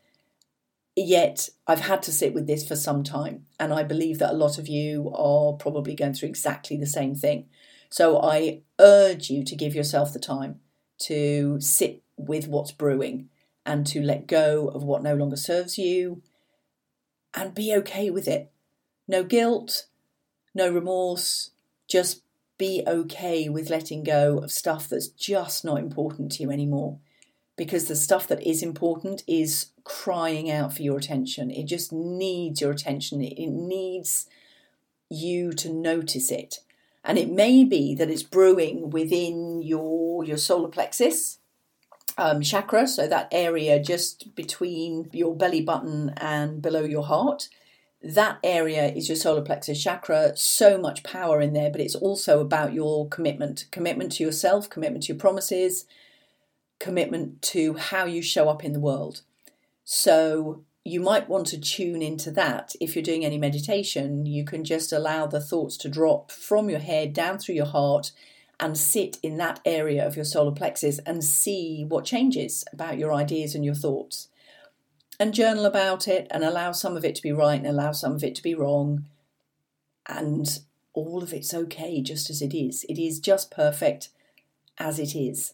Yet, 0.96 1.50
I've 1.68 1.82
had 1.82 2.02
to 2.04 2.14
sit 2.14 2.34
with 2.34 2.48
this 2.48 2.66
for 2.66 2.78
some 2.78 3.04
time, 3.04 3.46
and 3.60 3.74
I 3.74 3.84
believe 3.84 4.20
that 4.20 4.32
a 4.32 4.38
lot 4.38 4.58
of 4.58 4.70
you 4.70 5.12
are 5.14 5.54
probably 5.54 5.96
going 5.96 6.14
through 6.14 6.30
exactly 6.30 6.78
the 6.78 6.88
same 6.88 7.14
thing. 7.14 7.50
So, 7.90 8.22
I 8.22 8.62
urge 8.80 9.30
you 9.30 9.44
to 9.44 9.56
give 9.56 9.76
yourself 9.76 10.14
the 10.14 10.20
time 10.20 10.62
to 11.00 11.60
sit 11.60 12.04
with 12.16 12.48
what's 12.48 12.72
brewing 12.72 13.30
and 13.66 13.86
to 13.88 14.02
let 14.02 14.28
go 14.28 14.70
of 14.70 14.84
what 14.84 15.04
no 15.04 15.14
longer 15.14 15.36
serves 15.36 15.78
you 15.78 16.24
and 17.38 17.54
be 17.54 17.74
okay 17.76 18.10
with 18.10 18.28
it. 18.28 18.52
No 19.08 19.24
guilt, 19.24 19.86
no 20.54 20.70
remorse, 20.70 21.52
just 21.88 22.24
be 22.58 22.84
okay 22.88 23.48
with 23.48 23.70
letting 23.70 24.04
go 24.04 24.40
of 24.40 24.52
stuff 24.52 24.90
that's 24.90 25.08
just 25.08 25.64
not 25.64 25.80
important 25.80 26.32
to 26.34 26.44
you 26.44 26.52
anymore. 26.52 27.00
Because 27.56 27.88
the 27.88 27.96
stuff 27.96 28.28
that 28.28 28.46
is 28.46 28.62
important 28.62 29.24
is 29.28 29.68
crying 29.84 30.50
out 30.50 30.76
for 30.76 30.82
your 30.82 30.98
attention. 30.98 31.50
It 31.50 31.66
just 31.66 31.92
needs 31.92 32.62
your 32.62 32.72
attention. 32.72 33.22
It 33.22 33.50
needs 33.50 34.28
you 35.10 35.54
to 35.54 35.72
notice 35.72 36.30
it. 36.30 36.60
And 37.04 37.18
it 37.18 37.32
may 37.32 37.64
be 37.64 37.96
that 37.96 38.10
it's 38.10 38.24
brewing 38.24 38.90
within 38.90 39.62
your, 39.64 40.24
your 40.24 40.38
solar 40.38 40.70
plexus 40.70 41.40
um, 42.18 42.42
chakra, 42.42 42.88
so 42.88 43.08
that 43.08 43.28
area 43.32 43.80
just 43.82 44.36
between 44.36 45.10
your 45.14 45.36
belly 45.36 45.62
button 45.62 46.14
and 46.18 46.62
below 46.62 46.84
your 46.84 47.04
heart. 47.04 47.50
That 48.02 48.40
area 48.44 48.88
is 48.88 49.10
your 49.10 49.16
solar 49.16 49.42
plexus 49.42 49.82
chakra. 49.82 50.36
So 50.36 50.78
much 50.78 51.04
power 51.04 51.42
in 51.42 51.54
there 51.54 51.72
but 51.72 51.82
it's 51.82 51.96
also 51.96 52.40
about 52.40 52.74
your 52.74 53.08
commitment. 53.08 53.66
Commitment 53.72 54.14
to 54.14 54.24
yourself 54.24 54.70
commitment 54.70 55.04
to 55.04 55.14
your 55.14 55.20
promises 55.20 55.86
commitment 56.80 57.42
to 57.42 57.74
how 57.74 58.06
you 58.06 58.22
show 58.22 58.50
up 58.50 58.64
in 58.64 58.72
the 58.72 58.80
world. 58.80 59.22
So 59.84 60.64
you 60.84 61.02
might 61.02 61.28
want 61.28 61.48
to 61.48 61.60
tune 61.60 62.04
into 62.04 62.30
that. 62.32 62.76
If 62.80 62.96
you're 62.96 63.04
doing 63.04 63.26
any 63.26 63.40
meditation 63.40 64.26
you 64.26 64.46
can 64.46 64.64
just 64.64 64.94
allow 64.94 65.26
the 65.26 65.42
thoughts 65.42 65.76
to 65.78 65.90
drop 65.90 66.32
from 66.32 66.70
your 66.70 66.80
head 66.80 67.14
down 67.14 67.40
through 67.40 67.56
your 67.56 67.66
heart 67.66 68.12
and 68.60 68.78
sit 68.78 69.18
in 69.22 69.38
that 69.38 69.60
area 69.66 70.06
of 70.06 70.16
your 70.16 70.26
solar 70.26 70.52
plexus 70.52 71.00
and 71.00 71.24
see 71.24 71.86
what 71.88 72.06
changes 72.06 72.66
about 72.74 72.98
your 72.98 73.14
ideas 73.14 73.54
and 73.54 73.64
your 73.64 73.76
thoughts 73.76 74.30
and 75.20 75.34
journal 75.34 75.66
about 75.66 76.08
it 76.08 76.28
and 76.32 76.44
allow 76.44 76.72
some 76.72 76.96
of 76.96 77.04
it 77.04 77.16
to 77.16 77.22
be 77.22 77.32
right 77.32 77.58
and 77.60 77.68
allow 77.68 77.92
some 77.92 78.14
of 78.14 78.24
it 78.24 78.36
to 78.36 78.44
be 78.44 78.56
wrong. 78.56 79.06
And 80.08 80.60
all 80.94 81.22
of 81.22 81.34
it's 81.34 81.54
okay 81.54 82.02
just 82.02 82.30
as 82.30 82.42
it 82.42 82.54
is. 82.54 82.86
It 82.88 83.00
is 83.00 83.20
just 83.20 83.52
perfect 83.52 84.10
as 84.78 85.00
it 85.00 85.16
is. 85.16 85.54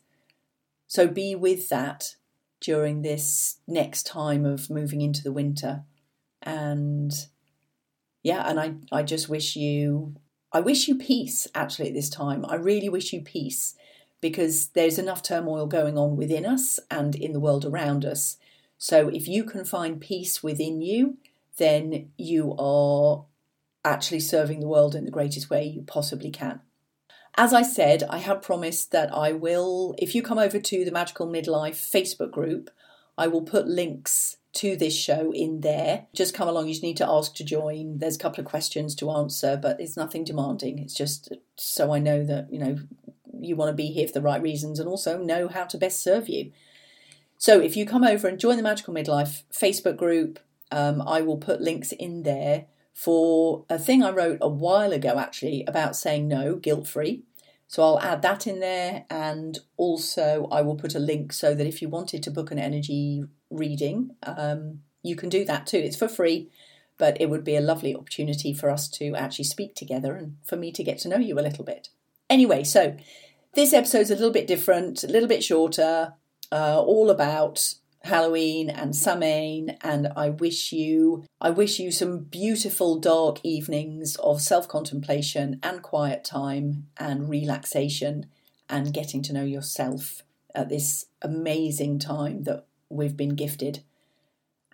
So 0.88 1.08
be 1.08 1.36
with 1.36 1.70
that 1.70 2.16
during 2.60 3.02
this 3.02 3.58
next 3.68 4.06
time 4.06 4.46
of 4.46 4.70
moving 4.70 5.02
into 5.02 5.24
the 5.24 5.32
winter. 5.32 5.84
And 6.42 7.12
yeah, 8.22 8.48
and 8.48 8.60
I, 8.60 8.76
I 8.92 9.04
just 9.04 9.28
wish 9.28 9.56
you 9.56 10.16
I 10.54 10.62
wish 10.62 10.88
you 10.88 10.96
peace 10.96 11.48
actually 11.54 11.90
at 11.90 11.94
this 11.94 12.10
time. 12.10 12.46
I 12.48 12.56
really 12.56 12.88
wish 12.88 13.12
you 13.12 13.22
peace 13.22 13.76
because 14.22 14.68
there's 14.70 15.00
enough 15.00 15.22
turmoil 15.22 15.66
going 15.66 15.98
on 15.98 16.16
within 16.16 16.46
us 16.46 16.80
and 16.90 17.16
in 17.16 17.34
the 17.34 17.40
world 17.40 17.66
around 17.66 18.06
us 18.06 18.38
so 18.84 19.08
if 19.08 19.30
you 19.30 19.46
can 19.46 19.64
find 19.64 20.02
peace 20.02 20.44
within 20.44 20.82
you, 20.82 21.18
then 21.58 22.12
you 22.18 22.54
are 22.60 23.24
actually 23.86 24.20
serving 24.20 24.60
the 24.60 24.68
world 24.68 24.94
in 24.94 25.06
the 25.06 25.10
greatest 25.10 25.50
way 25.50 25.64
you 25.64 25.84
possibly 25.84 26.30
can. 26.30 26.60
As 27.36 27.54
I 27.54 27.62
said, 27.62 28.04
I 28.10 28.18
have 28.18 28.42
promised 28.42 28.92
that 28.92 29.10
I 29.14 29.32
will, 29.32 29.96
if 29.98 30.14
you 30.14 30.22
come 30.22 30.38
over 30.38 30.60
to 30.60 30.84
the 30.84 30.92
Magical 30.92 31.28
Midlife 31.28 31.78
Facebook 31.78 32.32
group, 32.32 32.70
I 33.18 33.28
will 33.28 33.44
put 33.44 33.70
links 33.70 34.36
to 34.54 34.76
this 34.76 34.96
show 34.96 35.32
in 35.32 35.62
there. 35.62 36.06
Just 36.14 36.34
come 36.34 36.48
along, 36.48 36.68
you 36.68 36.74
just 36.74 36.84
need 36.84 36.98
to 36.98 37.10
ask 37.10 37.34
to 37.36 37.44
join. 37.44 37.98
There's 37.98 38.16
a 38.16 38.20
couple 38.20 38.40
of 38.40 38.46
questions 38.46 38.94
to 38.96 39.10
answer, 39.10 39.58
but 39.60 39.80
it's 39.80 39.98
nothing 39.98 40.24
demanding. 40.24 40.80
It's 40.80 40.94
just 40.94 41.34
so 41.58 41.92
I 41.92 42.00
know 42.00 42.24
that, 42.24 42.54
you 42.54 42.60
know, 42.60 42.78
you 43.40 43.56
want 43.56 43.70
to 43.70 43.76
be 43.76 43.88
here 43.88 44.08
for 44.08 44.14
the 44.14 44.22
right 44.22 44.42
reasons 44.42 44.80
and 44.80 44.88
also 44.88 45.18
know 45.18 45.48
how 45.48 45.66
to 45.66 45.78
best 45.78 46.04
serve 46.04 46.30
you. 46.30 46.52
So 47.38 47.60
if 47.60 47.76
you 47.76 47.86
come 47.86 48.04
over 48.04 48.28
and 48.28 48.40
join 48.40 48.58
the 48.58 48.64
Magical 48.64 48.94
Midlife 48.94 49.44
Facebook 49.52 49.98
group, 49.98 50.40
um, 50.72 51.02
I 51.02 51.22
will 51.22 51.38
put 51.38 51.60
links 51.60 51.92
in 51.92 52.24
there 52.24 52.66
for 52.94 53.66
a 53.70 53.80
thing 53.80 54.04
I 54.04 54.12
wrote 54.12 54.38
a 54.40 54.48
while 54.48 54.94
ago 54.94 55.18
actually 55.18 55.66
about 55.68 55.96
saying 55.96 56.28
no, 56.28 56.56
guilt 56.56 56.88
free. 56.88 57.24
So 57.68 57.82
I'll 57.82 58.00
add 58.00 58.22
that 58.22 58.46
in 58.46 58.60
there 58.60 59.06
and 59.10 59.58
also 59.78 60.48
I 60.52 60.62
will 60.62 60.76
put 60.76 60.94
a 60.94 61.00
link 61.00 61.34
so 61.34 61.56
that 61.56 61.66
if 61.66 61.82
you 61.82 61.90
wanted 61.90 62.22
to 62.24 62.32
book 62.32 62.52
an 62.52 62.60
energy 62.60 63.24
reading, 63.54 64.16
um, 64.24 64.80
you 65.02 65.16
can 65.16 65.30
do 65.30 65.46
that 65.46 65.68
too. 65.68 65.78
It's 65.78 65.96
for 65.96 66.08
free, 66.08 66.50
but 66.98 67.20
it 67.20 67.30
would 67.30 67.44
be 67.44 67.56
a 67.56 67.62
lovely 67.62 67.96
opportunity 67.96 68.54
for 68.54 68.70
us 68.70 68.88
to 68.90 69.16
actually 69.16 69.46
speak 69.46 69.76
together 69.76 70.16
and 70.16 70.38
for 70.44 70.56
me 70.56 70.72
to 70.72 70.84
get 70.84 71.00
to 71.00 71.10
know 71.10 71.18
you 71.18 71.40
a 71.40 71.42
little 71.42 71.66
bit. 71.66 71.90
Anyway, 72.30 72.64
so 72.64 72.96
this 73.54 73.74
episode's 73.74 74.12
a 74.12 74.16
little 74.16 74.32
bit 74.32 74.48
different, 74.48 75.04
a 75.04 75.08
little 75.08 75.30
bit 75.30 75.44
shorter 75.44 76.13
uh, 76.52 76.82
all 76.82 77.10
about 77.10 77.76
Halloween 78.04 78.70
and 78.70 78.96
Samhain, 78.96 79.78
and 79.82 80.12
I 80.16 80.30
wish 80.30 80.74
you 80.74 81.24
I 81.39 81.52
wish 81.52 81.80
you 81.80 81.89
some 81.89 82.20
beautiful 82.20 83.00
dark 83.00 83.39
evenings 83.44 84.18
of 84.18 84.42
self-contemplation 84.42 85.60
and 85.63 85.82
quiet 85.82 86.26
time 86.26 86.88
and 86.98 87.30
relaxation 87.30 88.26
and 88.70 88.94
getting 88.94 89.22
to 89.24 89.34
know 89.34 89.44
yourself 89.44 90.24
at 90.54 90.70
this 90.70 91.06
amazing 91.22 92.00
time 92.00 92.44
that 92.44 92.66
we've 92.93 93.17
been 93.17 93.36
gifted. 93.36 93.84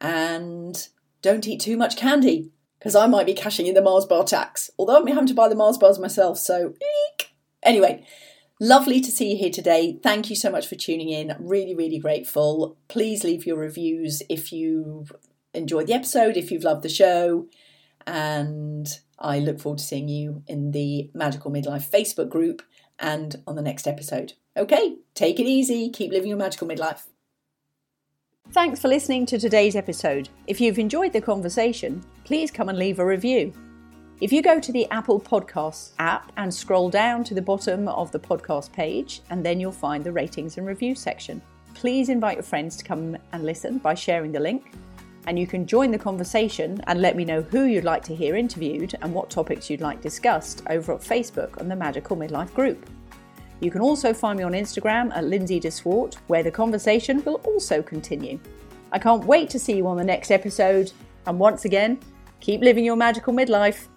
And 0.01 0.88
don't 1.21 1.47
eat 1.47 1.60
too 1.60 1.77
much 1.77 1.97
candy 1.97 2.51
because 2.77 2.95
I 2.95 3.08
might 3.08 3.25
be 3.25 3.34
cashing 3.34 3.67
in 3.67 3.75
the 3.75 3.82
Mars 3.82 4.05
bar 4.05 4.23
tax. 4.23 4.69
Although 4.77 4.97
I'm 4.97 5.08
having 5.08 5.27
to 5.27 5.34
buy 5.34 5.49
the 5.49 5.55
Mars 5.55 5.77
bars 5.77 5.99
myself, 5.99 6.38
so 6.38 6.73
eek. 7.12 7.34
anyway. 7.63 8.05
Lovely 8.62 8.99
to 8.99 9.10
see 9.10 9.32
you 9.32 9.38
here 9.38 9.49
today. 9.49 9.97
Thank 10.03 10.29
you 10.29 10.36
so 10.36 10.51
much 10.51 10.67
for 10.67 10.75
tuning 10.75 11.08
in. 11.08 11.34
Really, 11.39 11.73
really 11.73 11.97
grateful. 11.97 12.77
Please 12.89 13.23
leave 13.23 13.45
your 13.45 13.58
reviews 13.58 14.21
if 14.27 14.51
you 14.51 15.05
enjoyed 15.53 15.88
the 15.88 15.93
episode, 15.93 16.36
if 16.36 16.51
you've 16.51 16.65
loved 16.65 16.84
the 16.84 16.89
show. 16.89 17.47
And 18.05 18.88
I 19.17 19.39
look 19.39 19.62
forward 19.62 19.79
to 19.79 19.86
seeing 19.86 20.10
you 20.10 20.43
in 20.45 20.71
the 20.71 21.10
Magical 21.13 21.51
Midlife 21.51 21.89
Facebook 21.89 22.29
group 22.29 22.62
and 22.99 23.38
on 23.47 23.55
the 23.55 23.62
next 23.62 23.88
episode. 23.88 24.34
Okay, 24.58 24.97
take 25.15 25.39
it 25.39 25.45
easy. 25.45 25.89
Keep 25.89 26.12
living 26.12 26.27
your 26.27 26.38
magical 26.38 26.67
midlife. 26.67 27.03
Thanks 28.52 28.80
for 28.80 28.88
listening 28.88 29.28
to 29.28 29.38
today's 29.38 29.76
episode. 29.76 30.28
If 30.48 30.60
you've 30.60 30.80
enjoyed 30.80 31.14
the 31.14 31.22
conversation, 31.22 32.04
please 32.24 32.50
come 32.50 32.68
and 32.68 32.80
leave 32.80 32.98
a 32.98 33.06
review. 33.06 33.54
If 34.22 34.34
you 34.34 34.42
go 34.42 34.60
to 34.60 34.72
the 34.72 34.90
Apple 34.90 35.20
Podcasts 35.20 35.92
app 36.00 36.32
and 36.36 36.52
scroll 36.52 36.90
down 36.90 37.24
to 37.26 37.36
the 37.36 37.44
bottom 37.44 37.88
of 37.88 38.12
the 38.12 38.18
podcast 38.18 38.72
page, 38.72 39.22
and 39.30 39.46
then 39.46 39.60
you'll 39.60 39.72
find 39.72 40.04
the 40.04 40.12
ratings 40.12 40.58
and 40.58 40.66
review 40.66 40.96
section. 40.96 41.44
Please 41.76 42.10
invite 42.10 42.38
your 42.38 42.44
friends 42.44 42.76
to 42.78 42.84
come 42.84 43.16
and 43.34 43.46
listen 43.46 43.78
by 43.78 43.94
sharing 43.94 44.32
the 44.32 44.40
link. 44.40 44.72
And 45.28 45.38
you 45.38 45.46
can 45.46 45.68
join 45.68 45.92
the 45.92 46.00
conversation 46.00 46.82
and 46.88 47.04
let 47.04 47.16
me 47.16 47.26
know 47.26 47.44
who 47.44 47.66
you'd 47.66 47.84
like 47.84 48.02
to 48.06 48.16
hear 48.16 48.36
interviewed 48.36 48.96
and 49.04 49.14
what 49.14 49.30
topics 49.30 49.70
you'd 49.70 49.82
like 49.82 50.02
discussed 50.02 50.64
over 50.72 50.94
at 50.94 51.02
Facebook 51.02 51.60
on 51.60 51.70
the 51.70 51.76
Magical 51.76 52.18
Midlife 52.18 52.52
group. 52.56 52.90
You 53.62 53.72
can 53.72 53.82
also 53.82 54.13
find 54.13 54.38
me 54.38 54.43
on 54.43 54.54
Instagram 54.54 55.12
at 55.15 55.26
Lindsay 55.26 55.60
DeSwart, 55.60 56.15
where 56.28 56.43
the 56.43 56.52
conversation 56.52 57.24
will 57.26 57.41
also 57.43 57.82
continue. 57.82 58.39
I 58.91 59.00
can't 59.00 59.26
wait 59.26 59.50
to 59.52 59.60
see 59.60 59.76
you 59.76 59.88
on 59.88 59.98
the 59.98 60.04
next 60.04 60.32
episode. 60.32 60.91
And 61.28 61.38
once 61.38 61.65
again, 61.65 62.00
keep 62.39 62.62
living 62.62 62.86
your 62.86 62.95
magical 62.95 63.34
midlife. 63.34 63.88